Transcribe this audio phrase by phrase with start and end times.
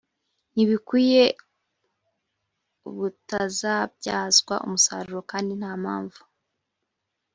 [0.53, 1.23] ntibikwiye
[2.97, 6.21] butabyazwa umusaruro kandi nta mpamvu